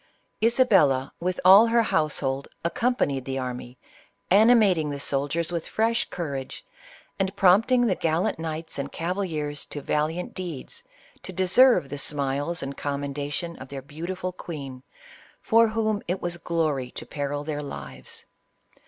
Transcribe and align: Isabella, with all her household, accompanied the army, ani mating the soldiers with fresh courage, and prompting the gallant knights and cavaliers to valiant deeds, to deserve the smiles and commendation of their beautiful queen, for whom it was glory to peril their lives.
Isabella, 0.43 1.13
with 1.19 1.39
all 1.45 1.67
her 1.67 1.83
household, 1.83 2.47
accompanied 2.65 3.23
the 3.23 3.37
army, 3.37 3.77
ani 4.31 4.55
mating 4.55 4.89
the 4.89 4.99
soldiers 4.99 5.51
with 5.51 5.67
fresh 5.67 6.09
courage, 6.09 6.65
and 7.19 7.35
prompting 7.35 7.85
the 7.85 7.93
gallant 7.93 8.39
knights 8.39 8.79
and 8.79 8.91
cavaliers 8.91 9.63
to 9.67 9.79
valiant 9.79 10.33
deeds, 10.33 10.83
to 11.21 11.31
deserve 11.31 11.89
the 11.89 11.99
smiles 11.99 12.63
and 12.63 12.75
commendation 12.75 13.55
of 13.57 13.69
their 13.69 13.83
beautiful 13.83 14.31
queen, 14.33 14.81
for 15.39 15.67
whom 15.67 16.01
it 16.07 16.19
was 16.19 16.37
glory 16.37 16.89
to 16.89 17.05
peril 17.05 17.43
their 17.43 17.61
lives. 17.61 18.25